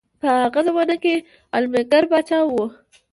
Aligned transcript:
په 0.21 0.27
هغه 0.43 0.59
زمانه 0.67 0.95
کې 1.03 1.13
عالمګیر 1.53 2.03
پاچا 2.11 2.39
وو. 2.45 2.63